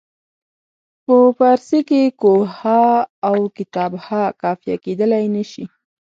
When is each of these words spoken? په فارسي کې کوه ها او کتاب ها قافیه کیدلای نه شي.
په 1.05 1.15
فارسي 1.37 1.79
کې 1.89 2.01
کوه 2.21 2.45
ها 2.59 2.85
او 3.27 3.37
کتاب 3.57 3.91
ها 4.05 4.23
قافیه 4.41 4.75
کیدلای 4.83 5.25
نه 5.35 5.43
شي. 5.51 5.65